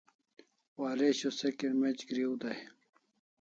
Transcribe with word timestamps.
Waresho 0.79 1.29
se 1.39 1.47
kirmec' 1.57 2.05
griu 2.09 2.31
dai 2.41 2.59